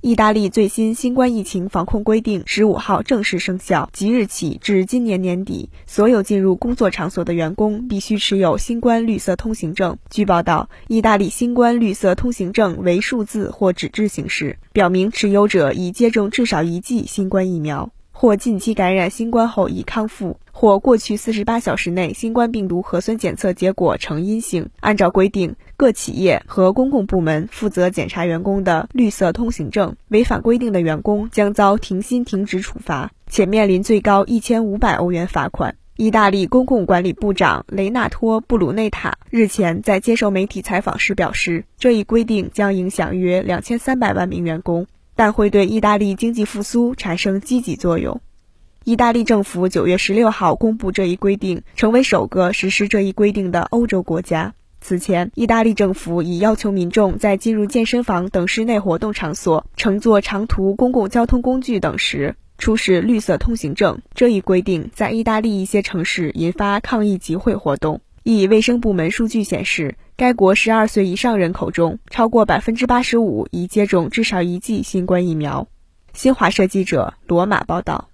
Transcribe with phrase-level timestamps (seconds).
[0.00, 9.98] 意大利最新新冠疫情防控规定十五号正式生效，即日起至今年年底，所有进入工作场所的员工必须持有新冠绿色通行证。
[10.08, 17.90] 据报道，意大利新冠绿色通行证为数字或纸质形式，表明持有者已接种至少一剂新冠疫苗。
[18.20, 24.70] 或近期感染新冠后已康复，或过去四十八小时内新冠病毒核酸检测结果呈阴性。
[24.80, 35.76] 按照规定，各企业和公共部门负责检查员工的绿色通行证，违反规定的员工将遭停薪停职处罚，且面临最高一千五百欧元罚款。
[35.96, 44.88] 意大利公共管理部长雷纳托·布鲁内塔日前在接受媒体采访时表示，这一规定将影响约两千三百万名员工。
[45.18, 48.20] 但会对意大利经济复苏产生积极作用。
[48.84, 54.54] 意大利政府九月十六号公布这一规定，成为首个实施这一规定的欧洲国家。
[54.80, 64.00] 此前，意大利政府已要求民众在进入健身房等室内活动场所、乘坐长途公共交通工具等时出示绿色通行证。
[64.14, 68.00] 这一规定在意大利一些城市引发抗议集会活动。
[68.36, 75.66] 意卫生部门数据显示，该国十二岁以上人口中，超过百分之八十五已接种至少一剂新冠疫苗。
[76.12, 78.10] 新华社记者罗马报道。